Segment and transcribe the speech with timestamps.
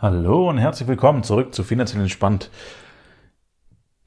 [0.00, 2.50] Hallo und herzlich willkommen zurück zu Finanziell Entspannt,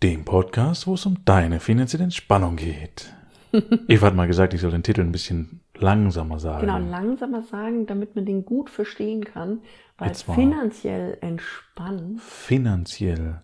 [0.01, 3.13] dem Podcast, wo es um deine finanzielle Entspannung geht.
[3.89, 6.61] Eva hat mal gesagt, ich soll den Titel ein bisschen langsamer sagen.
[6.61, 9.61] Genau, langsamer sagen, damit man den gut verstehen kann,
[9.97, 10.35] weil Jetzt mal.
[10.35, 13.41] finanziell entspannt, Finanziell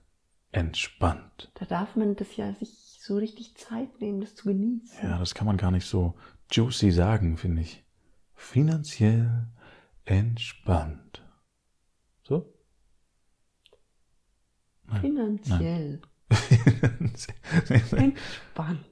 [0.54, 1.52] entspannt.
[1.56, 5.00] da darf man das ja sich so richtig Zeit nehmen, das zu genießen.
[5.04, 6.16] Ja, das kann man gar nicht so
[6.52, 7.84] juicy sagen, finde ich.
[8.34, 9.48] Finanziell
[10.06, 11.22] entspannt.
[12.24, 12.54] So?
[15.02, 16.02] Finanziell
[17.70, 18.86] entspannt.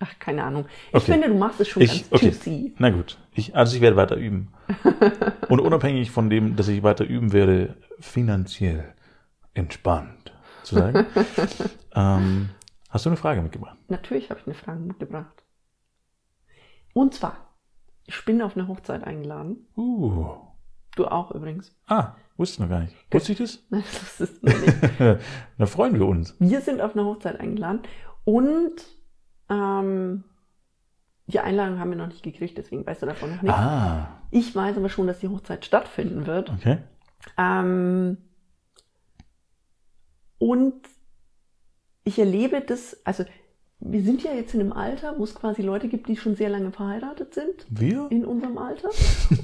[0.00, 0.66] Ach, keine Ahnung.
[0.90, 1.12] Ich Okay.
[1.12, 2.26] finde, du machst es schon Ich, ganz okay.
[2.26, 2.74] juicy.
[2.78, 3.18] Na gut.
[3.32, 4.52] Ich, also ich werde weiter üben.
[5.48, 8.94] Und unabhängig von dem, dass ich weiter üben werde, finanziell
[9.54, 11.06] entspannt zu sagen.
[11.94, 12.50] ähm,
[12.90, 13.76] hast du eine Frage mitgebracht?
[13.88, 15.44] Natürlich habe ich eine Frage mitgebracht.
[16.94, 17.56] Und zwar,
[18.06, 19.66] ich bin auf eine Hochzeit eingeladen.
[19.76, 20.28] Uh.
[20.98, 21.72] Du auch übrigens.
[21.86, 22.94] Ah, wusste ich noch gar nicht.
[23.12, 23.60] Wusste ich das?
[23.70, 24.76] Nein, das ist noch nicht.
[25.58, 26.34] da freuen wir uns.
[26.40, 27.82] Wir sind auf eine Hochzeit eingeladen
[28.24, 28.72] und
[29.48, 30.24] ähm,
[31.26, 33.56] die Einladung haben wir noch nicht gekriegt, deswegen weißt du davon noch nichts.
[33.56, 36.50] Ah, Ich weiß aber schon, dass die Hochzeit stattfinden wird.
[36.50, 36.78] okay.
[37.36, 38.16] Ähm,
[40.38, 40.74] und
[42.02, 43.24] ich erlebe das, also
[43.80, 46.48] wir sind ja jetzt in einem Alter, wo es quasi Leute gibt, die schon sehr
[46.48, 48.06] lange verheiratet sind Wir?
[48.10, 48.88] in unserem Alter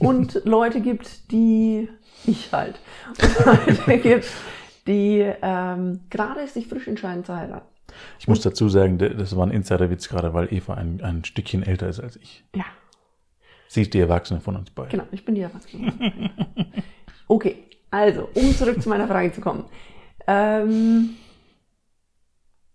[0.00, 1.88] und Leute gibt, die
[2.26, 2.80] ich halt
[3.20, 4.26] und Leute gibt,
[4.86, 7.66] die ähm, gerade sich frisch entscheiden zu heiraten.
[8.18, 11.88] Ich muss dazu sagen, das war ein Insiderwitz gerade, weil Eva ein, ein Stückchen älter
[11.88, 12.44] ist als ich.
[12.56, 12.64] Ja,
[13.68, 14.90] Sie ist die Erwachsene von uns beiden.
[14.90, 15.92] genau, ich bin die Erwachsene.
[17.26, 19.64] Okay, also, um zurück zu meiner Frage zu kommen.
[20.26, 21.16] Ähm,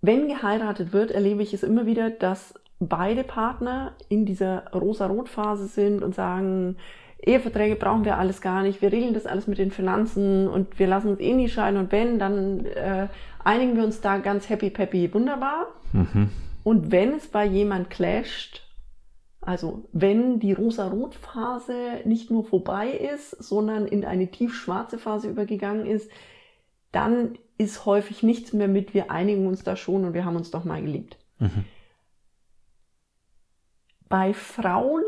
[0.02, 6.02] wenn geheiratet wird, erlebe ich es immer wieder, dass beide Partner in dieser rosa-rot-Phase sind
[6.02, 6.78] und sagen,
[7.22, 10.88] Eheverträge brauchen wir alles gar nicht, wir regeln das alles mit den Finanzen und wir
[10.88, 13.08] lassen uns eh nie scheiden und wenn, dann äh,
[13.44, 15.68] einigen wir uns da ganz happy peppy wunderbar.
[15.92, 16.30] Mhm.
[16.64, 18.64] Und wenn es bei jemand clasht,
[19.42, 26.10] also wenn die rosa-rot-Phase nicht nur vorbei ist, sondern in eine tiefschwarze Phase übergegangen ist,
[26.92, 30.50] dann ist häufig nichts mehr mit, wir einigen uns da schon und wir haben uns
[30.50, 31.18] doch mal geliebt.
[31.38, 31.66] Mhm.
[34.08, 35.04] Bei Frauen,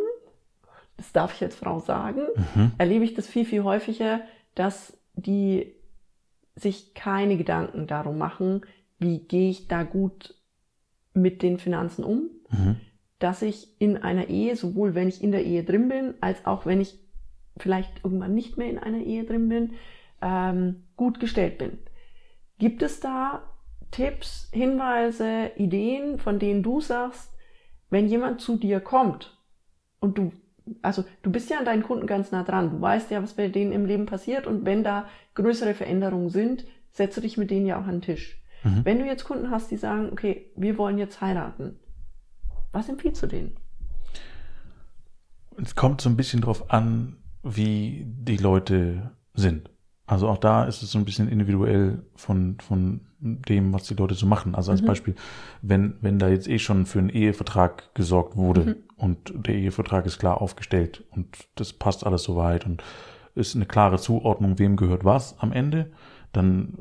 [0.97, 2.73] das darf ich als Frau sagen, Mhm.
[2.77, 4.21] erlebe ich das viel, viel häufiger,
[4.53, 5.73] dass die
[6.55, 8.61] sich keine Gedanken darum machen,
[8.99, 10.35] wie gehe ich da gut
[11.13, 12.75] mit den Finanzen um, Mhm.
[13.19, 16.65] dass ich in einer Ehe, sowohl wenn ich in der Ehe drin bin, als auch
[16.65, 16.99] wenn ich
[17.57, 19.73] vielleicht irgendwann nicht mehr in einer Ehe drin bin,
[20.21, 21.79] ähm, gut gestellt bin.
[22.61, 23.41] Gibt es da
[23.89, 27.33] Tipps, Hinweise, Ideen, von denen du sagst,
[27.89, 29.35] wenn jemand zu dir kommt
[29.99, 30.31] und du,
[30.83, 33.47] also du bist ja an deinen Kunden ganz nah dran, du weißt ja, was bei
[33.47, 37.65] denen im Leben passiert und wenn da größere Veränderungen sind, setzt du dich mit denen
[37.65, 38.39] ja auch an den Tisch.
[38.63, 38.85] Mhm.
[38.85, 41.79] Wenn du jetzt Kunden hast, die sagen, okay, wir wollen jetzt heiraten,
[42.71, 43.57] was empfiehlst du denen?
[45.57, 49.71] Es kommt so ein bisschen drauf an, wie die Leute sind.
[50.11, 54.13] Also auch da ist es so ein bisschen individuell von, von dem, was die Leute
[54.13, 54.55] so machen.
[54.55, 54.85] Also als Mhm.
[54.87, 55.15] Beispiel,
[55.61, 58.75] wenn, wenn da jetzt eh schon für einen Ehevertrag gesorgt wurde Mhm.
[58.97, 62.83] und der Ehevertrag ist klar aufgestellt und das passt alles soweit und
[63.35, 65.91] ist eine klare Zuordnung, wem gehört was am Ende,
[66.33, 66.73] dann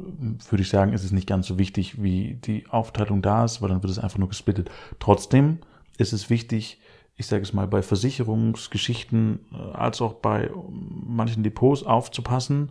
[0.48, 3.68] würde ich sagen, ist es nicht ganz so wichtig, wie die Aufteilung da ist, weil
[3.68, 4.72] dann wird es einfach nur gesplittet.
[4.98, 5.58] Trotzdem
[5.98, 6.80] ist es wichtig,
[7.14, 10.50] ich sage es mal, bei Versicherungsgeschichten äh, als auch bei
[11.06, 12.70] manchen Depots aufzupassen,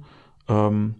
[0.50, 0.96] ähm,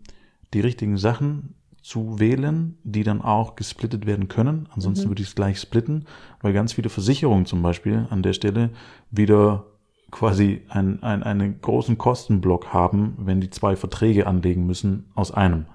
[0.54, 4.68] die richtigen Sachen zu wählen, die dann auch gesplittet werden können.
[4.76, 5.12] Ansonsten Mhm.
[5.12, 6.06] würde ich es gleich splitten,
[6.42, 8.70] weil ganz viele Versicherungen zum Beispiel an der Stelle
[9.12, 9.66] wieder
[10.12, 15.66] quasi ein, ein, einen großen Kostenblock haben, wenn die zwei Verträge anlegen müssen aus einem.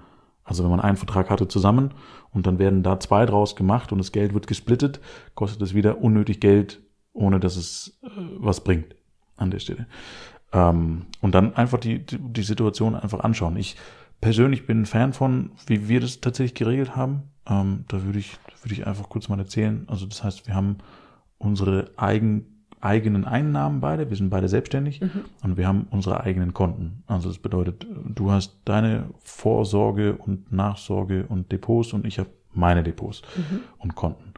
[0.43, 1.93] Also wenn man einen Vertrag hatte zusammen
[2.31, 4.99] und dann werden da zwei draus gemacht und das Geld wird gesplittet,
[5.33, 6.81] kostet es wieder unnötig Geld,
[7.13, 8.95] ohne dass es äh, was bringt
[9.37, 9.87] an der Stelle.
[10.55, 13.57] Ähm, und dann einfach die, die, die Situation einfach anschauen.
[13.57, 13.75] Ich
[14.21, 17.23] persönlich bin ein Fan von, wie wir das tatsächlich geregelt haben.
[17.47, 19.83] Ähm, da würde ich, würde ich einfach kurz mal erzählen.
[19.87, 20.77] Also das heißt, wir haben
[21.37, 22.45] unsere eigen,
[22.79, 25.09] eigenen Einnahmen beide, wir sind beide selbstständig Mhm.
[25.43, 27.03] und wir haben unsere eigenen Konten.
[27.07, 32.83] Also das bedeutet, du hast deine Vorsorge und Nachsorge und Depots und ich habe meine
[32.83, 33.59] Depots Mhm.
[33.79, 34.33] und Konten.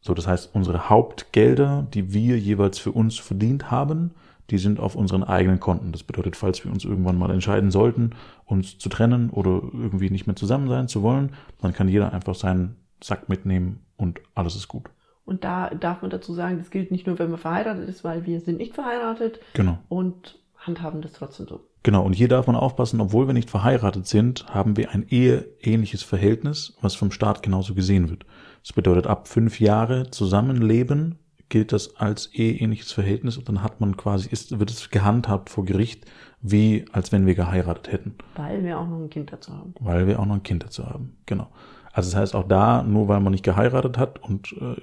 [0.00, 4.10] So, das heißt, unsere Hauptgelder, die wir jeweils für uns verdient haben,
[4.50, 5.92] die sind auf unseren eigenen Konten.
[5.92, 8.10] Das bedeutet, falls wir uns irgendwann mal entscheiden sollten,
[8.44, 12.34] uns zu trennen oder irgendwie nicht mehr zusammen sein zu wollen, dann kann jeder einfach
[12.34, 14.90] seinen Sack mitnehmen und alles ist gut.
[15.24, 18.26] Und da darf man dazu sagen, das gilt nicht nur, wenn man verheiratet ist, weil
[18.26, 19.78] wir sind nicht verheiratet Genau.
[19.88, 21.60] und handhaben das trotzdem so.
[21.82, 26.02] Genau, und hier darf man aufpassen, obwohl wir nicht verheiratet sind, haben wir ein eheähnliches
[26.02, 28.24] Verhältnis, was vom Staat genauso gesehen wird.
[28.62, 31.18] Das bedeutet, ab fünf Jahre Zusammenleben
[31.48, 35.64] gilt das als eheähnliches Verhältnis und dann hat man quasi, ist, wird es gehandhabt vor
[35.64, 36.06] Gericht,
[36.40, 38.14] wie als wenn wir geheiratet hätten.
[38.36, 39.74] Weil wir auch noch ein Kind dazu haben.
[39.80, 41.48] Weil wir auch noch ein Kind dazu haben, genau.
[41.92, 44.76] Also das heißt auch da, nur weil man nicht geheiratet hat und äh,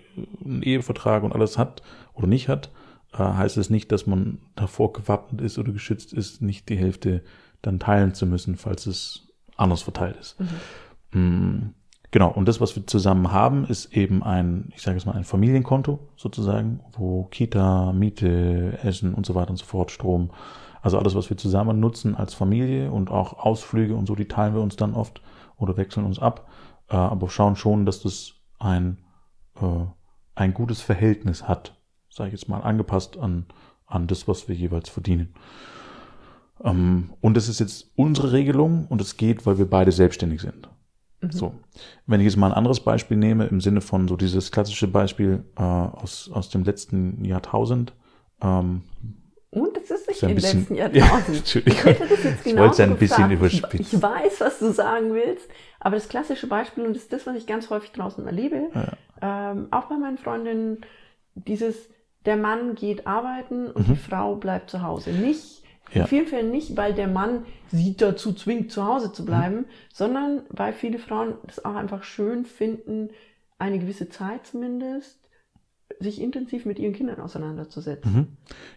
[0.46, 1.82] einen Ehevertrag und alles hat
[2.14, 2.72] oder nicht hat,
[3.14, 7.24] äh, heißt es nicht, dass man davor gewappnet ist oder geschützt ist, nicht die Hälfte
[7.62, 9.28] dann teilen zu müssen, falls es
[9.58, 10.38] anders verteilt ist.
[11.12, 11.20] Mhm.
[11.20, 11.74] Mm,
[12.12, 15.24] genau, und das, was wir zusammen haben, ist eben ein, ich sage es mal, ein
[15.24, 20.32] Familienkonto sozusagen, wo Kita, Miete, Essen und so weiter und so fort, Strom,
[20.82, 24.56] also alles, was wir zusammen nutzen als Familie und auch Ausflüge und so, die teilen
[24.56, 25.22] wir uns dann oft
[25.58, 26.48] oder wechseln uns ab
[26.92, 28.98] äh, aber schauen schon, dass das ein,
[29.60, 29.86] äh,
[30.36, 31.80] ein gutes Verhältnis hat,
[32.10, 33.46] sage ich jetzt mal, angepasst an,
[33.88, 35.34] an das, was wir jeweils verdienen.
[36.64, 40.70] Ähm, und das ist jetzt unsere Regelung und es geht, weil wir beide selbstständig sind.
[41.22, 41.32] Mhm.
[41.32, 41.54] So,
[42.08, 45.44] wenn ich jetzt mal ein anderes Beispiel nehme, im Sinne von so dieses klassische Beispiel
[45.58, 47.94] äh, aus, aus dem letzten Jahrtausend,
[48.42, 48.82] ähm,
[49.54, 51.54] und es ist nicht im bisschen- letzten Jahrtausend.
[51.56, 53.82] Ja, ich hätte das jetzt Ich wollte es genauso ein bisschen überspitzen.
[53.82, 55.48] Ich, ich weiß, was du sagen willst,
[55.80, 58.70] aber das klassische Beispiel, und das ist das, was ich ganz häufig draußen erlebe,
[59.22, 60.78] ähm, auch bei meinen Freundinnen,
[61.36, 61.76] dieses,
[62.26, 65.12] der Mann geht arbeiten und die Frau bleibt zu Hause.
[65.12, 65.61] Nicht, Mhm.
[65.94, 66.02] Ja.
[66.04, 69.66] in vielen Fällen nicht, weil der Mann sie dazu zwingt, zu Hause zu bleiben, Mhm.
[69.94, 73.10] sondern weil viele Frauen das auch einfach schön finden,
[73.60, 75.18] eine gewisse Zeit zumindest,
[76.00, 78.14] sich intensiv mit ihren Kindern auseinanderzusetzen.
[78.14, 78.28] Mhm.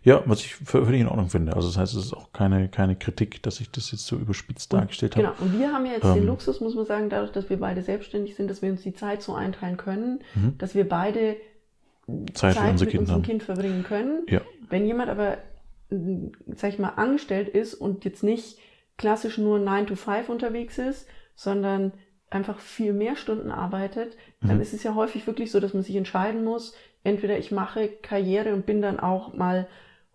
[0.02, 1.55] Ja, was ich vö- völlig in Ordnung finde.
[1.55, 4.72] Also das heißt, es ist auch keine, keine Kritik, dass ich das jetzt so überspitzt
[4.72, 5.28] dargestellt habe.
[5.28, 6.26] Genau, und wir haben ja jetzt den Ähm.
[6.26, 9.22] Luxus, muss man sagen, dadurch, dass wir beide selbstständig sind, dass wir uns die Zeit
[9.22, 10.58] so einteilen können, Mhm.
[10.58, 11.37] dass wir beide
[12.34, 13.22] Zeit für unsere mit Kinder unserem haben.
[13.22, 14.22] Kind verbringen können.
[14.28, 14.40] Ja.
[14.69, 15.38] Wenn jemand aber,
[15.91, 18.59] sag ich mal, angestellt ist und jetzt nicht
[18.97, 21.93] klassisch nur 9 to 5 unterwegs ist, sondern
[22.31, 24.63] einfach viel mehr Stunden arbeitet, dann Mhm.
[24.63, 28.55] ist es ja häufig wirklich so, dass man sich entscheiden muss, entweder ich mache Karriere
[28.55, 29.69] und bin dann auch mal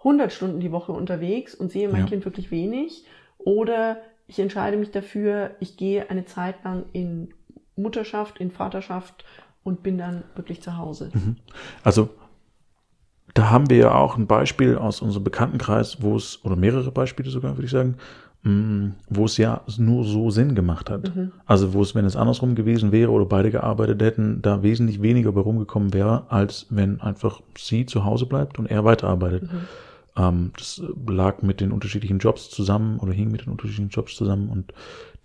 [0.04, 2.08] 100 Stunden die Woche unterwegs und sehe mein Ja.
[2.08, 3.06] Kind wirklich wenig,
[3.38, 7.34] oder ich entscheide mich dafür, ich gehe eine Zeit lang in
[7.76, 9.24] Mutterschaft, in Vaterschaft
[9.64, 11.12] und bin dann wirklich zu Hause.
[11.84, 12.10] Also
[13.40, 17.30] da haben wir ja auch ein Beispiel aus unserem Bekanntenkreis, wo es, oder mehrere Beispiele
[17.30, 17.96] sogar, würde ich sagen,
[18.44, 21.16] mh, wo es ja nur so Sinn gemacht hat.
[21.16, 21.32] Mhm.
[21.46, 25.32] Also wo es, wenn es andersrum gewesen wäre oder beide gearbeitet hätten, da wesentlich weniger
[25.32, 29.44] bei rumgekommen wäre, als wenn einfach sie zu Hause bleibt und er weiterarbeitet.
[29.44, 29.60] Mhm.
[30.18, 34.50] Ähm, das lag mit den unterschiedlichen Jobs zusammen oder hing mit den unterschiedlichen Jobs zusammen
[34.50, 34.74] und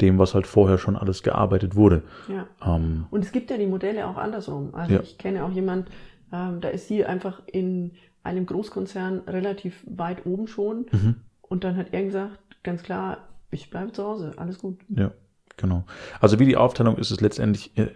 [0.01, 2.03] dem, was halt vorher schon alles gearbeitet wurde.
[2.29, 2.47] Ja.
[2.77, 4.71] Ähm, Und es gibt ja die Modelle auch andersrum.
[4.73, 5.01] Also Ja.
[5.01, 5.89] ich kenne auch jemand,
[6.33, 7.93] ähm, da ist sie einfach in
[8.23, 10.87] einem Großkonzern relativ weit oben schon.
[10.93, 11.17] mhm.
[11.43, 13.19] Und dann hat er gesagt, ganz klar,
[13.51, 14.79] ich bleibe zu Hause, alles gut.
[14.89, 15.13] Ja,
[15.57, 15.85] genau.
[16.21, 17.89] Also wie die Aufteilung ist es letztendlich äh,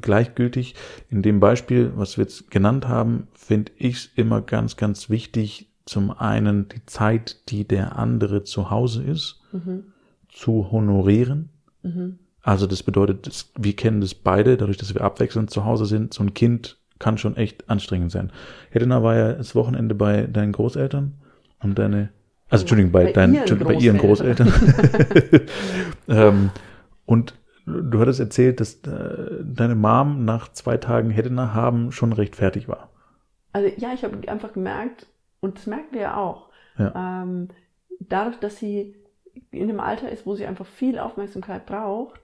[0.00, 0.74] gleichgültig.
[1.08, 5.70] In dem Beispiel, was wir jetzt genannt haben, finde ich es immer ganz, ganz wichtig,
[5.86, 9.84] zum einen die Zeit, die der andere zu Hause ist, Mhm.
[10.28, 11.48] zu honorieren.
[11.82, 12.18] Mhm.
[12.42, 16.12] Also das bedeutet, wir kennen das beide, dadurch, dass wir abwechselnd zu Hause sind.
[16.12, 18.32] So ein Kind kann schon echt anstrengend sein.
[18.70, 21.14] Helena war ja das Wochenende bei deinen Großeltern
[21.62, 22.10] und deine,
[22.48, 24.52] also Entschuldigung, bei, Bei deinen, ihren bei ihren Großeltern.
[26.08, 26.50] ähm,
[27.06, 27.34] und
[27.66, 32.68] du hattest erzählt, dass äh, deine Mom nach zwei Tagen Helena haben schon recht fertig
[32.68, 32.90] war.
[33.52, 35.06] Also ja, ich habe einfach gemerkt,
[35.40, 37.22] und das merken wir ja auch, Ja.
[37.22, 37.48] ähm,
[38.00, 38.94] dadurch, dass sie
[39.50, 42.20] in einem Alter ist, wo sie einfach viel Aufmerksamkeit braucht,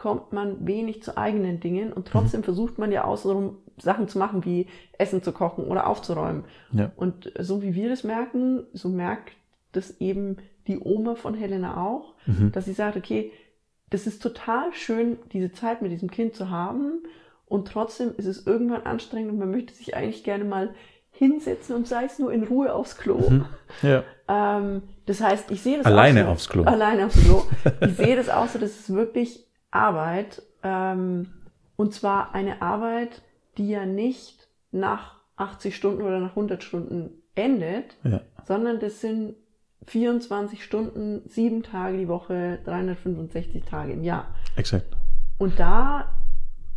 [0.00, 4.46] kommt man wenig zu eigenen Dingen und trotzdem versucht man ja außenrum Sachen zu machen,
[4.46, 4.66] wie
[4.96, 6.44] Essen zu kochen oder aufzuräumen.
[6.72, 6.90] Ja.
[6.96, 9.34] Und so wie wir das merken, so merkt
[9.72, 10.38] das eben
[10.68, 12.50] die Oma von Helena auch, Mhm.
[12.52, 13.30] dass sie sagt, okay,
[13.90, 17.02] das ist total schön, diese Zeit mit diesem Kind zu haben
[17.44, 20.70] und trotzdem ist es irgendwann anstrengend und man möchte sich eigentlich gerne mal
[21.10, 23.18] hinsetzen und sei es nur in Ruhe aufs Klo.
[23.28, 23.44] Mhm.
[23.82, 24.02] Ja.
[24.32, 26.62] Ähm, das heißt, ich sehe das Alleine auch so, aufs Klo.
[26.62, 27.42] Alleine aufs Klo.
[27.80, 30.42] Ich sehe das auch so, das ist wirklich Arbeit.
[30.62, 31.28] Ähm,
[31.76, 33.22] und zwar eine Arbeit,
[33.56, 38.20] die ja nicht nach 80 Stunden oder nach 100 Stunden endet, Ja.
[38.46, 39.34] sondern das sind
[39.86, 44.26] 24 Stunden, sieben Tage die Woche, 365 Tage im Jahr.
[44.56, 44.94] Exakt.
[45.38, 46.12] Und da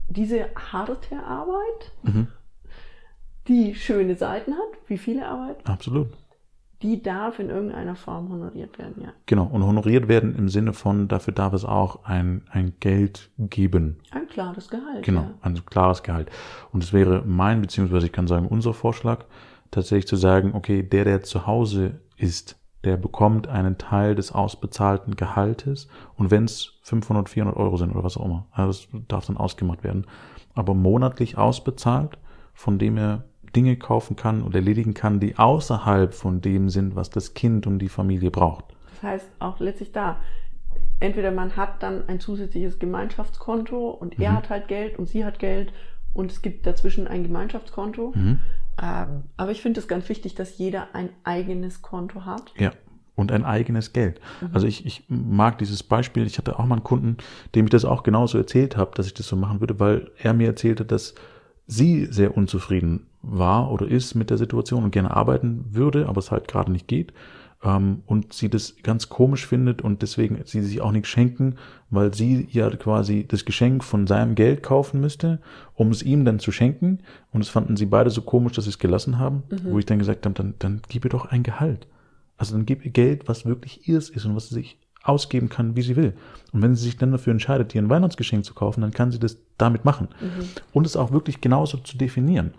[0.07, 2.27] diese harte Arbeit, Mhm.
[3.47, 6.07] die schöne Seiten hat, wie viele Arbeit, Absolut.
[6.83, 9.09] Die darf in irgendeiner Form honoriert werden, ja.
[9.25, 9.45] Genau.
[9.45, 13.97] Und honoriert werden im Sinne von, dafür darf es auch ein, ein Geld geben.
[14.11, 15.03] Ein klares Gehalt.
[15.03, 15.33] Genau, Ja.
[15.41, 16.29] ein klares Gehalt.
[16.71, 19.25] Und es wäre mein, beziehungsweise ich kann sagen, unser Vorschlag,
[19.71, 25.15] tatsächlich zu sagen, okay, der, der zu Hause ist, der bekommt einen Teil des ausbezahlten
[25.15, 25.87] Gehaltes
[26.17, 29.83] und wenn es 500, 400 Euro sind oder was auch immer, das darf dann ausgemacht
[29.85, 30.05] werden,
[30.53, 32.17] aber monatlich ausbezahlt,
[32.53, 33.23] von dem er
[33.55, 37.79] Dinge kaufen kann und erledigen kann, die außerhalb von dem sind, was das Kind und
[37.79, 38.65] die Familie braucht.
[38.89, 40.17] Das heißt auch letztlich da,
[40.99, 44.35] entweder man hat dann ein zusätzliches Gemeinschaftskonto und er Mhm.
[44.37, 45.71] hat halt Geld und sie hat Geld
[46.13, 48.13] und es gibt dazwischen ein Gemeinschaftskonto.
[48.15, 48.39] Mhm.
[48.81, 52.53] Ähm, aber ich finde es ganz wichtig, dass jeder ein eigenes Konto hat.
[52.57, 52.71] Ja.
[53.15, 54.19] Und ein eigenes Geld.
[54.41, 54.49] Mhm.
[54.53, 56.25] Also ich, ich mag dieses Beispiel.
[56.25, 57.17] Ich hatte auch mal einen Kunden,
[57.53, 60.33] dem ich das auch genauso erzählt habe, dass ich das so machen würde, weil er
[60.33, 61.13] mir erzählte, dass
[61.67, 66.29] sie sehr unzufrieden war oder ist mit der Situation und gerne arbeiten würde, aber es
[66.29, 67.13] halt gerade nicht geht.
[67.63, 71.55] Ähm, und sie das ganz komisch findet und deswegen sie sich auch nichts schenken,
[71.89, 75.39] weil sie ja quasi das Geschenk von seinem Geld kaufen müsste,
[75.73, 76.99] um es ihm dann zu schenken.
[77.31, 79.99] Und das fanden sie beide so komisch, dass sie es gelassen haben, wo ich dann
[79.99, 81.87] gesagt habe, dann, dann gib ihr doch ein Gehalt.
[82.37, 85.75] Also dann gib ihr Geld, was wirklich ihrs ist und was sie sich ausgeben kann,
[85.75, 86.13] wie sie will.
[86.51, 89.19] Und wenn sie sich dann dafür entscheidet, ihr ein Weihnachtsgeschenk zu kaufen, dann kann sie
[89.19, 90.07] das damit machen.
[90.71, 92.53] Und es auch wirklich genauso zu definieren.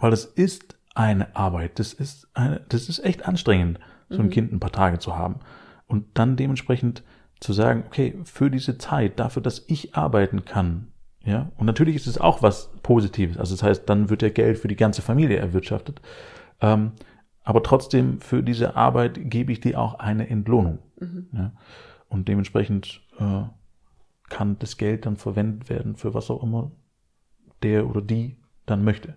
[0.00, 1.78] Weil es ist eine Arbeit.
[1.78, 5.40] Das ist eine, das ist echt anstrengend, so ein Kind ein paar Tage zu haben.
[5.86, 7.02] Und dann dementsprechend
[7.40, 10.88] zu sagen, okay, für diese Zeit, dafür, dass ich arbeiten kann,
[11.24, 13.36] ja, und natürlich ist es auch was Positives.
[13.36, 16.00] Also das heißt, dann wird ja Geld für die ganze Familie erwirtschaftet.
[16.60, 16.92] Ähm,
[17.42, 20.78] aber trotzdem für diese Arbeit gebe ich dir auch eine Entlohnung.
[21.32, 21.52] Ja?
[22.08, 23.42] Und dementsprechend äh,
[24.28, 26.70] kann das Geld dann verwendet werden für was auch immer
[27.62, 29.16] der oder die dann möchte.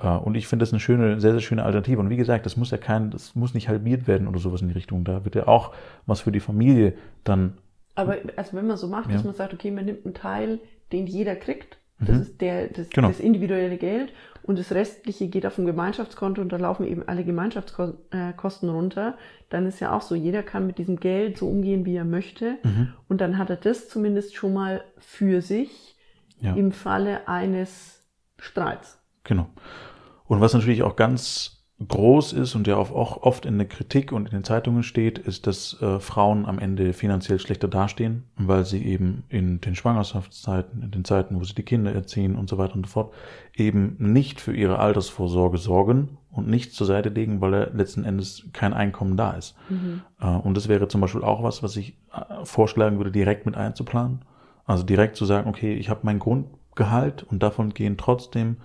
[0.00, 2.00] Äh, und ich finde das eine schöne, sehr, sehr schöne Alternative.
[2.00, 4.68] Und wie gesagt, das muss ja kein, das muss nicht halbiert werden oder sowas in
[4.68, 5.04] die Richtung.
[5.04, 5.72] Da wird ja auch
[6.06, 7.58] was für die Familie dann.
[7.94, 9.16] Aber also wenn man so macht, Ja.
[9.16, 10.58] dass man sagt, okay, man nimmt einen Teil,
[10.92, 12.22] den jeder kriegt, das Mhm.
[12.22, 13.08] ist der, das, Genau.
[13.08, 17.24] das individuelle Geld und das restliche geht auf ein Gemeinschaftskonto und da laufen eben alle
[17.24, 19.18] Gemeinschaftskosten runter,
[19.50, 22.56] dann ist ja auch so, jeder kann mit diesem Geld so umgehen, wie er möchte
[22.62, 22.94] Mhm.
[23.08, 25.94] und dann hat er das zumindest schon mal für sich
[26.40, 26.54] Ja.
[26.54, 28.02] im Falle eines
[28.38, 28.98] Streits.
[29.24, 29.46] Genau.
[30.30, 34.26] Und was natürlich auch ganz groß ist und ja auch oft in der Kritik und
[34.26, 38.80] in den Zeitungen steht, ist, dass äh, Frauen am Ende finanziell schlechter dastehen, weil sie
[38.84, 42.76] eben in den Schwangerschaftszeiten, in den Zeiten, wo sie die Kinder erziehen und so weiter
[42.76, 43.12] und so fort,
[43.56, 48.72] eben nicht für ihre Altersvorsorge sorgen und nichts zur Seite legen, weil letzten Endes kein
[48.72, 49.56] Einkommen da ist.
[50.20, 53.56] Äh, und das wäre zum Beispiel auch was, was ich äh, vorschlagen würde, direkt mit
[53.56, 54.24] einzuplanen.
[54.64, 58.58] Also direkt zu sagen, okay, ich habe mein Grundgehalt und davon gehen trotzdem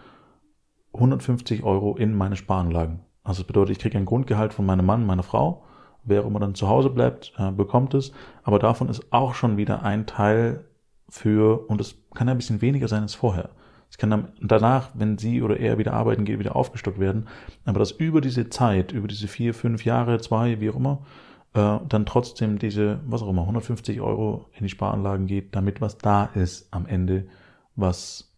[0.96, 3.02] 150 Euro in meine Sparanlagen.
[3.24, 5.64] Also das bedeutet, ich kriege ein Grundgehalt von meinem Mann, meiner Frau.
[6.04, 8.12] Wer immer dann zu Hause bleibt, äh, bekommt es.
[8.44, 10.66] Aber davon ist auch schon wieder ein Teil
[11.10, 13.50] für, und es kann ein bisschen weniger sein als vorher.
[13.90, 17.28] Es kann dann danach, wenn sie oder er wieder arbeiten geht, wieder aufgestockt werden.
[17.66, 21.06] Aber dass über diese Zeit, über diese vier, fünf Jahre, zwei, wie auch immer,
[21.54, 25.98] äh, dann trotzdem diese, was auch immer, 150 Euro in die Sparanlagen geht, damit was
[25.98, 27.28] da ist am Ende,
[27.75, 28.35] was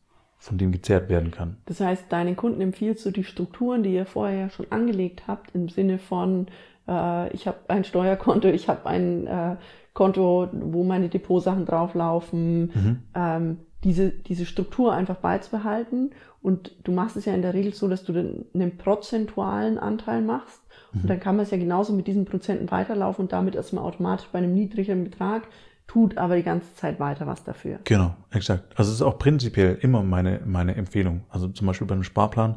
[0.47, 1.57] von dem gezehrt werden kann.
[1.65, 5.69] Das heißt, deinen Kunden empfiehlst du die Strukturen, die ihr vorher schon angelegt habt, im
[5.69, 6.47] Sinne von,
[6.87, 9.55] äh, ich habe ein Steuerkonto, ich habe ein äh,
[9.93, 16.11] Konto, wo meine Depotsachen drauflaufen, ähm, diese, diese Struktur einfach beizubehalten.
[16.41, 20.21] Und du machst es ja in der Regel so, dass du dann einen prozentualen Anteil
[20.21, 20.61] machst.
[20.93, 23.83] Und dann kann man es ja genauso mit diesen Prozenten weiterlaufen und damit ist man
[23.83, 25.47] automatisch bei einem niedrigeren Betrag,
[25.87, 27.79] tut aber die ganze Zeit weiter was dafür.
[27.85, 28.77] Genau, exakt.
[28.77, 31.21] Also es ist auch prinzipiell immer meine, meine Empfehlung.
[31.29, 32.55] Also zum Beispiel bei einem Sparplan,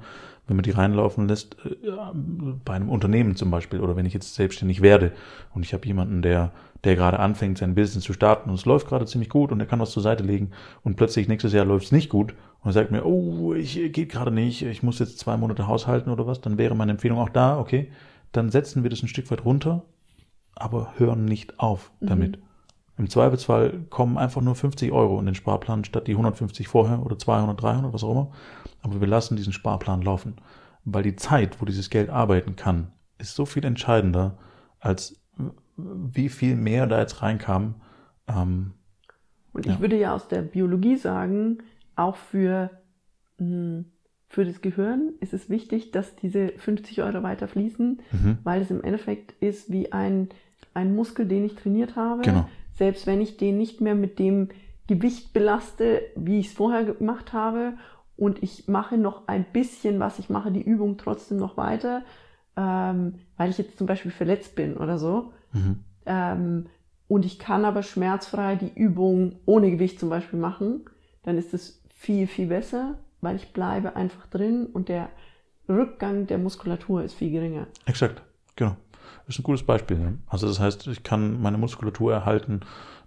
[0.48, 1.90] wenn man die reinlaufen lässt, äh,
[2.64, 5.12] bei einem Unternehmen zum Beispiel, oder wenn ich jetzt selbstständig werde
[5.54, 6.50] und ich habe jemanden, der,
[6.82, 9.66] der gerade anfängt, sein Business zu starten und es läuft gerade ziemlich gut und er
[9.66, 10.50] kann was zur Seite legen
[10.82, 14.10] und plötzlich nächstes Jahr läuft es nicht gut und er sagt mir, oh, ich geht
[14.10, 17.28] gerade nicht, ich muss jetzt zwei Monate haushalten oder was, dann wäre meine Empfehlung auch
[17.28, 17.92] da, okay,
[18.32, 19.84] dann setzen wir das ein Stück weit runter,
[20.56, 22.40] aber hören nicht auf damit.
[23.00, 27.18] Im Zweifelsfall kommen einfach nur 50 Euro in den Sparplan statt die 150 vorher oder
[27.18, 28.30] 200, 300, was auch immer.
[28.82, 30.34] Aber wir lassen diesen Sparplan laufen,
[30.84, 34.36] weil die Zeit, wo dieses Geld arbeiten kann, ist so viel entscheidender,
[34.80, 35.18] als
[35.78, 37.76] wie viel mehr da jetzt reinkam.
[38.28, 38.72] Ähm,
[39.54, 39.72] Und Ja.
[39.72, 41.62] ich würde ja aus der Biologie sagen,
[41.96, 42.68] auch für,
[43.38, 43.84] mh,
[44.28, 48.38] für das Gehirn ist es wichtig, dass diese 50 Euro weiter fließen, mhm.
[48.44, 50.28] weil es im Endeffekt ist wie ein,
[50.74, 52.20] ein Muskel, den ich trainiert habe.
[52.20, 52.46] Genau.
[52.80, 54.48] Selbst wenn ich den nicht mehr mit dem
[54.86, 57.74] Gewicht belaste, wie ich es vorher gemacht habe,
[58.16, 62.04] und ich mache noch ein bisschen, was ich mache, die Übung trotzdem noch weiter,
[62.56, 65.80] ähm, weil ich jetzt zum Beispiel verletzt bin oder so, Mhm.
[66.06, 66.66] ähm,
[67.06, 70.86] und ich kann aber schmerzfrei die Übung ohne Gewicht zum Beispiel machen,
[71.22, 75.10] dann ist es viel, viel besser, weil ich bleibe einfach drin und der
[75.68, 77.66] Rückgang der Muskulatur ist viel geringer.
[77.84, 78.22] Exakt,
[78.56, 78.74] genau.
[79.30, 79.98] Ist ein gutes Beispiel.
[79.98, 80.18] Ne?
[80.26, 82.60] Also das heißt, ich kann meine Muskulatur erhalten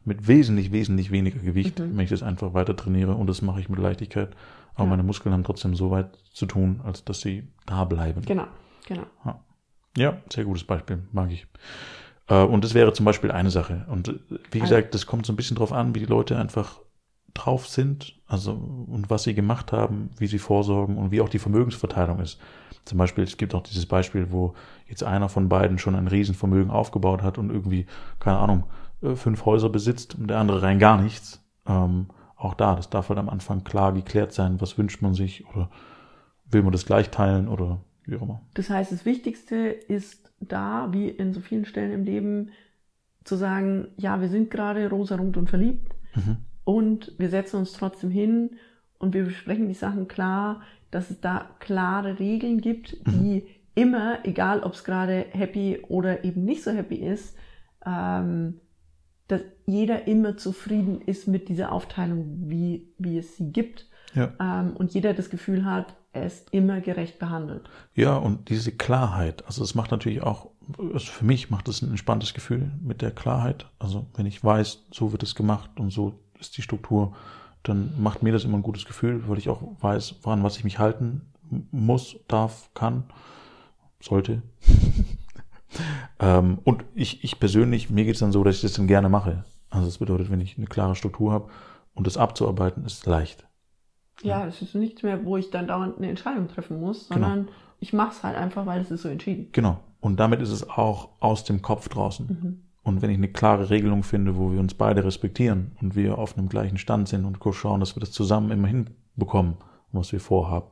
[0.05, 1.95] mit wesentlich, wesentlich weniger Gewicht, Mhm.
[1.97, 4.29] wenn ich das einfach weiter trainiere und das mache ich mit Leichtigkeit.
[4.75, 4.89] Aber Ja.
[4.89, 8.21] meine Muskeln haben trotzdem so weit zu tun, als dass sie da bleiben.
[8.25, 8.47] Genau,
[8.87, 9.03] genau.
[9.95, 11.45] Ja, sehr gutes Beispiel, mag ich.
[12.27, 13.85] Äh, Und das wäre zum Beispiel eine Sache.
[13.89, 14.13] Und äh,
[14.51, 16.79] wie Also- gesagt, das kommt so ein bisschen drauf an, wie die Leute einfach
[17.33, 21.39] drauf sind, also und was sie gemacht haben, wie sie vorsorgen und wie auch die
[21.39, 22.39] Vermögensverteilung ist.
[22.85, 24.53] Zum Beispiel, es gibt auch dieses Beispiel, wo
[24.87, 27.85] jetzt einer von beiden schon ein Riesenvermögen aufgebaut hat und irgendwie,
[28.19, 28.65] keine Ahnung,
[29.01, 31.41] äh, fünf Häuser besitzt und der andere rein gar nichts.
[31.65, 35.47] Ähm, auch da, das darf halt am Anfang klar geklärt sein, was wünscht man sich
[35.47, 35.69] oder
[36.49, 38.41] will man das gleich teilen oder wie auch immer.
[38.53, 42.49] Das heißt, das Wichtigste ist da, wie in so vielen Stellen im Leben,
[43.23, 46.37] zu sagen, ja, wir sind gerade rosarot und verliebt Mhm.
[46.63, 48.51] Und wir setzen uns trotzdem hin
[48.99, 54.61] und wir besprechen die Sachen klar, dass es da klare Regeln gibt, die immer, egal
[54.61, 57.35] ob es gerade happy oder eben nicht so happy ist,
[57.85, 58.59] ähm,
[59.27, 64.33] dass jeder immer zufrieden ist mit dieser Aufteilung, wie, wie es sie gibt Ja.
[64.39, 67.67] ähm, und jeder das Gefühl hat, er ist immer gerecht behandelt.
[67.95, 71.89] Ja, und diese Klarheit, also es macht natürlich auch, also für mich macht es ein
[71.89, 73.65] entspanntes Gefühl mit der Klarheit.
[73.79, 77.15] Also wenn ich weiß, so wird es gemacht und so ist die Struktur,
[77.63, 80.63] dann macht mir das immer ein gutes Gefühl, weil ich auch weiß, woran was ich
[80.63, 81.21] mich halten
[81.71, 83.03] muss, darf, kann,
[83.99, 84.41] sollte.
[86.19, 89.09] ähm, und ich, ich persönlich, mir geht es dann so, dass ich das dann gerne
[89.09, 89.45] mache.
[89.69, 91.49] Also das bedeutet, wenn ich eine klare Struktur habe
[91.93, 93.45] und das abzuarbeiten, ist leicht.
[94.21, 97.93] Ja, das ist nichts mehr, wo ich dann dauernd eine Entscheidung treffen muss, sondern ich
[97.93, 99.49] mache es halt einfach, weil es ist so entschieden.
[99.51, 99.79] Genau.
[99.99, 102.27] Und damit ist es auch aus dem Kopf draußen.
[102.27, 102.63] Mhm.
[102.83, 106.37] Und wenn ich eine klare Regelung finde, wo wir uns beide respektieren und wir auf
[106.37, 109.55] einem gleichen Stand sind und schauen, dass wir das zusammen immer hinbekommen,
[109.93, 110.67] was wir vorhaben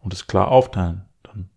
[0.00, 1.50] und es klar aufteilen, dann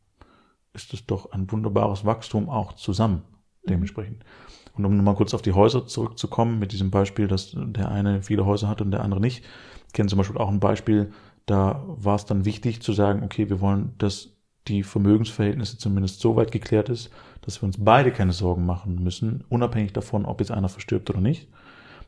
[0.73, 3.21] ist es doch ein wunderbares Wachstum auch zusammen
[3.67, 4.23] dementsprechend.
[4.75, 8.45] Und um nochmal kurz auf die Häuser zurückzukommen, mit diesem Beispiel, dass der eine viele
[8.45, 9.43] Häuser hat und der andere nicht.
[9.87, 11.11] Ich kenne zum Beispiel auch ein Beispiel,
[11.45, 14.29] da war es dann wichtig zu sagen, okay, wir wollen, dass
[14.67, 17.09] die Vermögensverhältnisse zumindest so weit geklärt ist,
[17.49, 21.19] dass wir uns beide keine Sorgen machen müssen, unabhängig davon, ob jetzt einer verstirbt oder
[21.19, 21.47] nicht.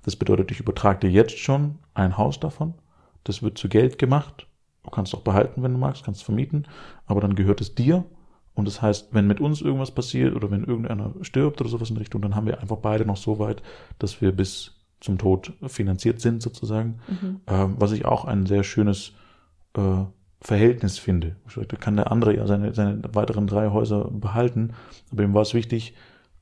[0.03, 2.75] Das bedeutet, ich übertrage dir jetzt schon ein Haus davon.
[3.23, 4.45] Das wird zu Geld gemacht.
[4.83, 6.67] Du kannst auch behalten, wenn du magst, kannst vermieten,
[7.07, 8.05] aber dann gehört es dir.
[8.53, 11.97] Und das heißt, wenn mit uns irgendwas passiert oder wenn irgendeiner stirbt oder sowas in
[11.97, 13.63] Richtung, dann haben wir einfach beide noch so weit,
[13.97, 16.99] dass wir bis zum Tod finanziert sind sozusagen.
[17.07, 17.41] Mhm.
[17.47, 19.13] Ähm, was ich auch ein sehr schönes
[19.75, 20.03] äh,
[20.41, 21.35] Verhältnis finde.
[21.55, 24.73] Da kann der andere ja seine, seine weiteren drei Häuser behalten,
[25.11, 25.93] aber ihm war es wichtig,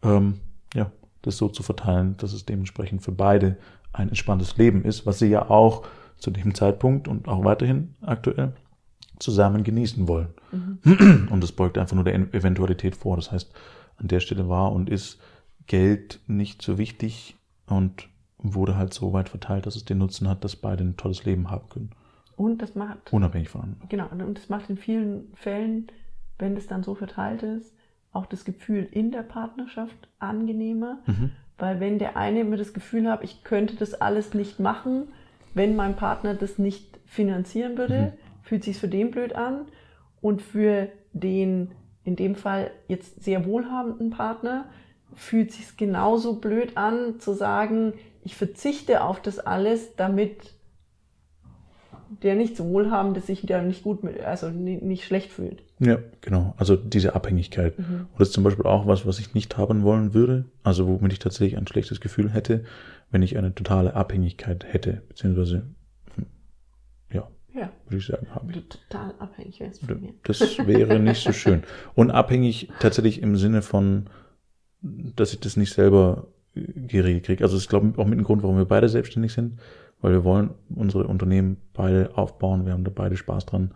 [0.04, 0.36] ähm,
[0.74, 3.58] ja, das so zu verteilen, dass es dementsprechend für beide
[3.92, 5.86] ein entspanntes Leben ist, was sie ja auch
[6.18, 8.54] zu dem Zeitpunkt und auch weiterhin aktuell
[9.20, 10.30] zusammen genießen wollen.
[10.52, 11.28] Mhm.
[11.30, 13.18] Und das beugt einfach nur der Eventualität vor.
[13.18, 13.52] Das heißt,
[13.98, 15.20] an der Stelle war und ist
[15.68, 17.36] Geld nicht so wichtig
[17.68, 18.08] und
[18.38, 21.52] wurde halt so weit verteilt, dass es den Nutzen hat, dass beide ein tolles Leben
[21.52, 21.92] haben können.
[22.40, 23.86] Und das macht, Unabhängig voneinander.
[23.90, 25.88] genau, und das macht in vielen Fällen,
[26.38, 27.76] wenn das dann so verteilt ist,
[28.14, 31.00] auch das Gefühl in der Partnerschaft angenehmer.
[31.06, 31.32] Mhm.
[31.58, 35.10] Weil wenn der eine immer das Gefühl hat, ich könnte das alles nicht machen,
[35.54, 39.66] wenn mein Partner das nicht finanzieren würde, fühlt sich für den blöd an.
[40.22, 41.72] Und für den,
[42.06, 44.64] in dem Fall jetzt sehr wohlhabenden Partner,
[45.14, 50.54] fühlt sich genauso blöd an, zu sagen, ich verzichte auf das alles, damit
[52.24, 55.64] der nicht so wohlhabende sich da nicht gut mit, also ni- nicht schlecht fühlt.
[55.80, 56.54] Ja, genau.
[56.58, 57.78] Also diese Abhängigkeit.
[57.80, 58.08] Mhm.
[58.12, 60.46] Und das ist zum Beispiel auch was, was ich nicht haben wollen würde.
[60.64, 62.64] Also womit ich tatsächlich ein schlechtes Gefühl hätte,
[63.12, 65.02] wenn ich eine totale Abhängigkeit hätte.
[65.08, 65.64] Beziehungsweise,
[66.16, 66.26] hm,
[67.14, 68.58] ja, Ja, würde ich sagen, habe ich.
[68.58, 70.14] du total abhängig wärst von mir.
[70.24, 71.64] Das wäre nicht so schön.
[71.96, 74.08] Und abhängig tatsächlich im Sinne von,
[74.82, 77.44] dass ich das nicht selber äh, geregelt kriege.
[77.44, 79.60] Also das ist, glaube ich, auch mit ein Grund, warum wir beide selbstständig sind,
[80.02, 83.72] weil wir wollen unsere Unternehmen beide aufbauen, wir haben da beide Spaß dran.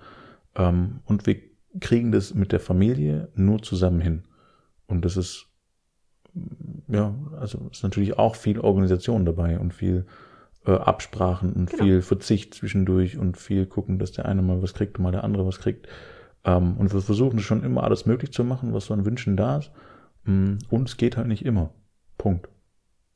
[0.56, 1.38] Ähm, und wir
[1.80, 4.24] kriegen das mit der Familie nur zusammen hin.
[4.88, 5.48] Und das ist,
[6.88, 10.06] ja, also ist natürlich auch viel Organisation dabei und viel
[10.66, 11.84] äh, Absprachen und Genau.
[11.84, 15.24] viel Verzicht zwischendurch und viel gucken, dass der eine mal was kriegt und mal der
[15.24, 15.88] andere was kriegt.
[16.46, 19.58] Ähm, und wir versuchen schon immer alles möglich zu machen, was so an Wünschen da
[19.58, 19.72] ist.
[20.26, 21.72] Mm, Und es geht halt nicht immer.
[22.18, 22.50] Punkt.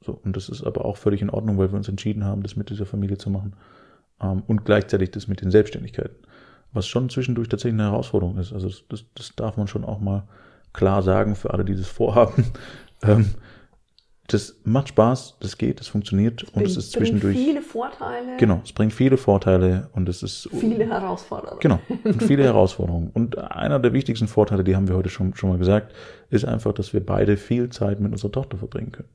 [0.04, 2.56] So, und das ist aber auch völlig in Ordnung, weil wir uns entschieden haben, das
[2.56, 3.56] mit dieser Familie zu machen.
[4.22, 6.16] Ähm, und gleichzeitig das mit den Selbstständigkeiten.
[6.74, 8.54] Was schon zwischendurch tatsächlich eine Herausforderung ist.
[8.54, 10.28] Also das, das, das darf man schon auch mal
[10.74, 12.46] klar sagen für alle, die das vorhaben.
[13.04, 13.36] Ähm,
[14.28, 17.38] das macht Spaß, das geht, das funktioniert und es ist zwischendurch.
[17.38, 18.36] viele Vorteile.
[18.38, 20.50] Genau, es bringt viele Vorteile und es ist.
[20.52, 21.60] Viele Herausforderungen.
[21.62, 23.10] Genau, und viele Herausforderungen.
[23.14, 25.94] Und einer der wichtigsten Vorteile, die haben wir heute schon, schon mal gesagt,
[26.30, 29.10] ist einfach, dass wir beide viel Zeit mit unserer Tochter verbringen können.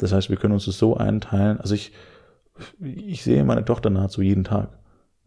[0.00, 1.60] Das heißt, wir können uns das so einteilen.
[1.60, 1.92] Also ich,
[2.80, 4.70] ich sehe meine Tochter nahezu jeden Tag.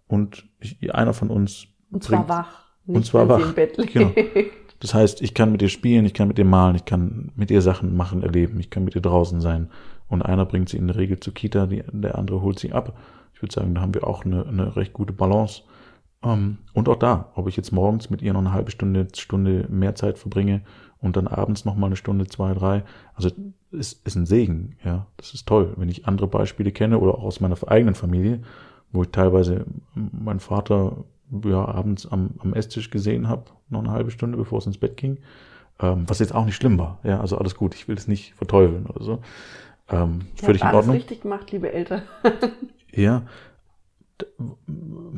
[0.07, 1.67] Und ich, einer von uns.
[1.91, 2.63] Und zwar bringt, wach.
[2.87, 3.53] und zwar wach.
[3.55, 4.11] Genau.
[4.79, 7.49] Das heißt, ich kann mit ihr spielen, ich kann mit ihr malen, ich kann mit
[7.49, 9.69] ihr Sachen machen, erleben, ich kann mit ihr draußen sein.
[10.09, 12.91] Und einer bringt sie in der Regel zur Kita, die, der andere holt sie ab.
[13.33, 15.61] Ich würde sagen, da haben wir auch eine, eine recht gute Balance.
[16.21, 19.67] Ähm, und auch da, ob ich jetzt morgens mit ihr noch eine halbe Stunde, Stunde
[19.69, 20.63] mehr Zeit verbringe
[21.03, 22.83] und dann abends noch mal eine Stunde, zwei, drei.
[23.13, 23.29] Also
[23.71, 25.05] ist, ist ein Segen, ja.
[25.17, 28.41] Das ist toll, wenn ich andere Beispiele kenne oder auch aus meiner eigenen Familie,
[28.91, 31.03] wo ich teilweise meinen Vater
[31.45, 34.97] ja, abends am, am Esstisch gesehen habe, noch eine halbe Stunde, bevor es ins Bett
[34.97, 35.17] ging.
[35.79, 36.99] Ähm, was jetzt auch nicht schlimm war.
[37.03, 39.19] Ja, also alles gut, ich will es nicht verteufeln oder so.
[39.89, 40.95] Ähm, völlig in habt alles Ordnung.
[40.95, 42.03] richtig gemacht, liebe Eltern.
[42.95, 43.23] Ja.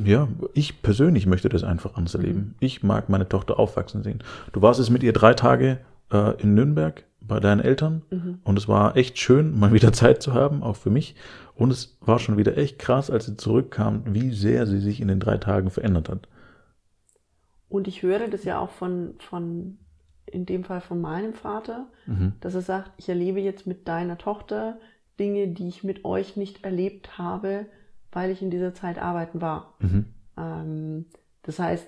[0.04, 2.56] Ja, ich persönlich möchte das einfach anders erleben.
[2.60, 4.24] Ich mag meine Tochter aufwachsen sehen.
[4.54, 5.80] Du warst jetzt mit ihr drei Tage
[6.12, 8.04] äh, in Nürnberg bei deinen Eltern
[8.44, 11.16] und es war echt schön, mal wieder Zeit zu haben, auch für mich.
[11.56, 15.08] Und es war schon wieder echt krass, als sie zurückkam, wie sehr sie sich in
[15.08, 16.28] den drei Tagen verändert hat.
[17.68, 19.80] Und ich höre das ja auch von, von,
[20.28, 22.34] in dem Fall von meinem Vater, Mhm.
[22.42, 24.78] dass er sagt, ich erlebe jetzt mit deiner Tochter
[25.20, 27.66] Dinge, die ich mit euch nicht erlebt habe,
[28.16, 29.76] weil ich in dieser Zeit arbeiten war.
[29.80, 30.06] Mhm.
[30.38, 31.06] Ähm,
[31.44, 31.88] das heißt,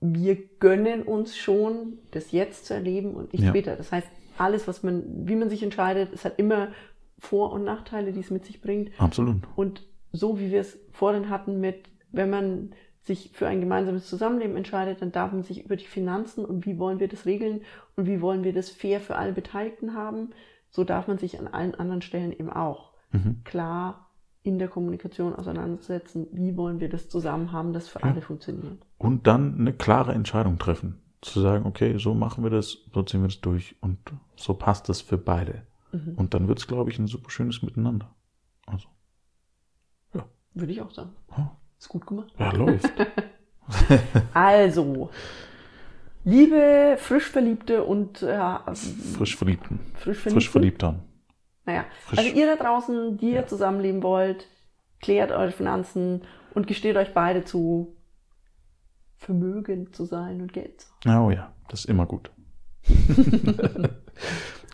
[0.00, 3.50] wir gönnen uns schon, das jetzt zu erleben und nicht Ja.
[3.50, 3.76] später.
[3.76, 6.68] Das heißt, alles, was man, wie man sich entscheidet, es hat immer
[7.18, 8.90] Vor- und Nachteile, die es mit sich bringt.
[9.00, 9.36] Absolut.
[9.56, 12.70] Und so wie wir es vorhin hatten mit, wenn man
[13.02, 16.78] sich für ein gemeinsames Zusammenleben entscheidet, dann darf man sich über die Finanzen und wie
[16.78, 17.62] wollen wir das regeln
[17.96, 20.30] und wie wollen wir das fair für alle Beteiligten haben,
[20.70, 23.42] so darf man sich an allen anderen Stellen eben auch Mhm.
[23.44, 24.05] klar
[24.46, 28.06] in der Kommunikation auseinandersetzen, wie wollen wir das zusammen haben, das für Ja.
[28.06, 28.78] alle funktioniert.
[28.98, 31.00] Und dann eine klare Entscheidung treffen.
[31.22, 33.98] Zu sagen, okay, so machen wir das, so ziehen wir das durch und
[34.36, 35.62] so passt das für beide.
[35.92, 36.14] Mhm.
[36.16, 38.14] Und dann wird es, glaube ich, ein super schönes Miteinander.
[38.66, 38.88] Also,
[40.54, 41.10] Würde ich auch sagen.
[41.36, 42.32] ja, Ist gut gemacht.
[42.38, 42.90] ja läuft.
[44.32, 45.10] Also,
[46.24, 48.38] liebe frisch Verliebte und äh,
[49.16, 49.80] Frisch Verliebten.
[49.94, 50.30] frisch Verliebte.
[50.30, 51.02] Frisch Verliebtern.
[51.66, 53.46] Naja, Frisch- also ihr da draußen, die ihr Ja.
[53.46, 54.46] zusammenleben wollt,
[55.00, 56.22] klärt eure Finanzen
[56.54, 57.94] und gesteht euch beide zu,
[59.18, 61.24] vermögend zu sein und Geld zu haben.
[61.26, 62.30] Oh ja, das ist immer gut.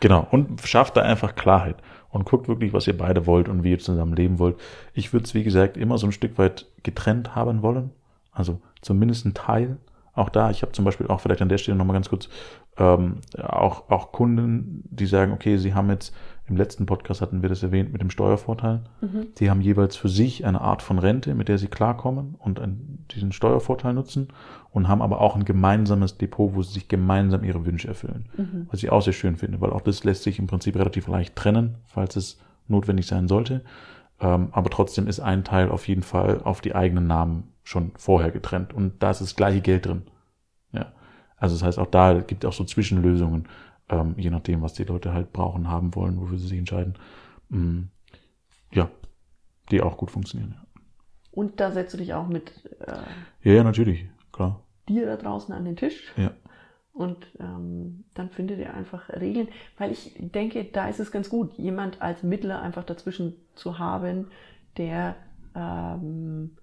[0.00, 0.26] genau.
[0.31, 1.76] Und schafft da einfach Klarheit
[2.11, 4.59] und guckt wirklich, was ihr beide wollt und wie ihr zusammen leben wollt.
[4.94, 7.90] Ich würde es, wie gesagt, immer so ein Stück weit getrennt haben wollen.
[8.33, 9.78] Also zumindest ein Teil.
[10.14, 12.28] Auch da, ich habe zum Beispiel auch vielleicht an der Stelle nochmal ganz kurz
[12.76, 16.14] ähm, auch, auch Kunden, die sagen, okay, sie haben jetzt,
[16.52, 18.82] im letzten Podcast hatten wir das erwähnt mit dem Steuervorteil.
[19.38, 23.06] Die haben jeweils für sich eine Art von Rente, mit der sie klarkommen und einen,
[23.10, 24.28] diesen Steuervorteil nutzen
[24.70, 28.26] und haben aber auch ein gemeinsames Depot, wo sie sich gemeinsam ihre Wünsche erfüllen.
[28.36, 28.66] Mhm.
[28.70, 31.34] Was ich auch sehr schön finde, weil auch das lässt sich im Prinzip relativ leicht
[31.36, 32.38] trennen, falls es
[32.68, 33.62] notwendig sein sollte.
[34.20, 38.30] Ähm, aber trotzdem ist ein Teil auf jeden Fall auf die eigenen Namen schon vorher
[38.30, 40.02] getrennt und da ist das gleiche Geld drin.
[40.72, 40.92] Ja.
[41.38, 43.48] Also das heißt, auch da gibt es auch so Zwischenlösungen,
[43.92, 46.94] ähm, je nachdem, was die Leute halt brauchen, haben wollen, wofür sie sich entscheiden.
[47.50, 47.83] Mm,
[48.72, 48.90] ja,
[49.70, 50.55] die auch gut funktionieren.
[50.57, 50.66] Ja,
[51.31, 52.92] Und da setzt du dich auch mit äh,
[53.48, 54.61] ja, ja natürlich, klar.
[54.88, 56.33] dir da draußen an den Tisch Ja.
[56.92, 61.52] und ähm, dann findet ihr einfach Regeln, weil ich denke, da ist es ganz gut,
[61.59, 64.28] jemand als Mittler einfach dazwischen zu haben,
[64.78, 65.16] der
[65.55, 66.57] ähm,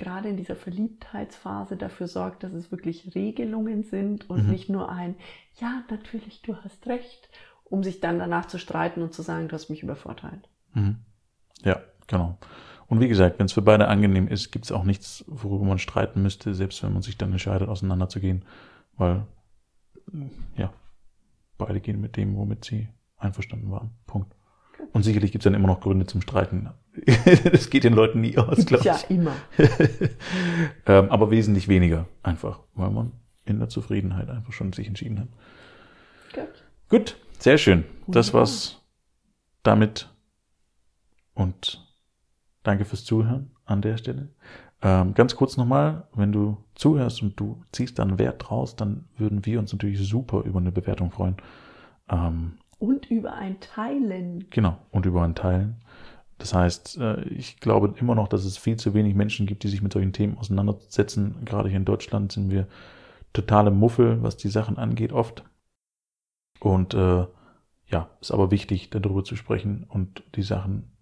[0.00, 4.50] gerade in dieser Verliebtheitsphase dafür sorgt, dass es wirklich Regelungen sind und Mhm.
[4.50, 5.14] nicht nur ein,
[5.60, 7.28] ja, natürlich, du hast recht,
[7.64, 10.48] um sich dann danach zu streiten und zu sagen, du hast mich übervorteilt.
[10.74, 10.96] Mhm.
[11.62, 12.38] Ja, genau.
[12.88, 15.78] Und wie gesagt, wenn es für beide angenehm ist, gibt es auch nichts, worüber man
[15.78, 18.44] streiten müsste, selbst wenn man sich dann entscheidet, auseinanderzugehen,
[18.96, 19.26] weil
[20.56, 20.72] ja,
[21.58, 23.90] beide gehen mit dem, womit sie einverstanden waren.
[24.06, 24.34] Punkt.
[24.92, 26.70] Und sicherlich gibt es dann immer noch Gründe zum Streiten.
[27.52, 29.10] das geht den Leuten nie aus, glaube Ja, ich.
[29.10, 29.32] immer.
[30.86, 33.12] ähm, aber wesentlich weniger einfach, weil man
[33.44, 35.28] in der Zufriedenheit einfach schon sich entschieden hat.
[36.34, 36.64] Gut.
[36.88, 37.84] Gut, sehr schön.
[38.08, 38.80] Das war's
[39.62, 40.08] damit.
[41.34, 41.86] Und
[42.62, 44.28] danke fürs Zuhören an der Stelle.
[44.82, 49.44] Ähm, ganz kurz nochmal, wenn du zuhörst und du ziehst dann Wert draus, dann würden
[49.46, 51.36] wir uns natürlich super über eine Bewertung freuen.
[52.10, 54.46] Ähm, Und über ein Teilen.
[54.50, 55.76] Genau, und über ein Teilen.
[56.40, 59.68] Das heißt, äh, ich glaube immer noch, dass es viel zu wenig Menschen gibt, die
[59.68, 61.44] sich mit solchen Themen auseinandersetzen.
[61.44, 62.66] Gerade hier in Deutschland sind wir
[63.34, 65.44] totale Muffel, was die Sachen angeht, oft.
[66.58, 67.26] Und äh,
[67.86, 70.96] ja, ist aber wichtig, darüber zu sprechen und die Sachen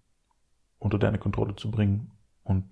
[0.77, 2.11] unter deine Kontrolle zu bringen
[2.43, 2.65] und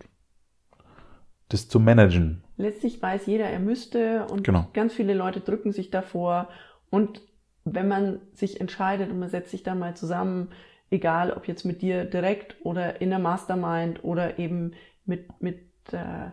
[1.49, 2.43] das zu managen.
[2.57, 4.67] Letztlich weiß jeder, er müsste und Genau.
[4.73, 6.49] ganz viele Leute drücken sich davor.
[6.89, 7.21] Und
[7.63, 10.49] wenn man sich entscheidet und man setzt sich dann mal zusammen,
[10.89, 14.73] egal ob jetzt mit dir direkt oder in der Mastermind oder eben
[15.05, 15.59] mit, mit
[15.91, 16.29] äh,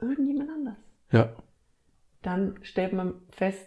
[0.00, 0.76] irgendjemand anders,
[1.10, 1.28] Ja,
[2.22, 3.66] dann stellt man fest,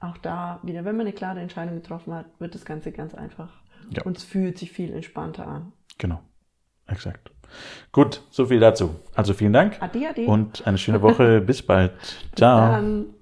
[0.00, 3.52] auch da wieder, wenn man eine klare Entscheidung getroffen hat, wird das Ganze ganz einfach.
[3.90, 4.02] Ja.
[4.04, 5.72] Und es fühlt sich viel entspannter an.
[5.98, 6.20] genau.
[6.86, 7.30] Exakt.
[7.92, 8.96] Gut, so viel dazu.
[9.14, 10.26] Also vielen Dank Ade, ade.
[10.26, 11.40] und eine schöne Woche.
[11.46, 11.92] Bis bald.
[12.34, 12.72] Ciao.
[12.72, 13.14] Dann.